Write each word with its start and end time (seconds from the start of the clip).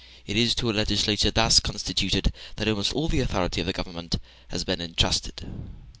It 0.25 0.35
is 0.35 0.55
to 0.55 0.67
a 0.71 0.71
legislature 0.73 1.29
thus 1.29 1.59
constituted 1.59 2.33
that 2.55 2.67
almost 2.67 2.91
all 2.93 3.07
the 3.07 3.19
authority 3.19 3.61
of 3.61 3.67
the 3.67 3.71
government 3.73 4.17
has 4.47 4.63
been 4.63 4.81
entrusted. 4.81 5.47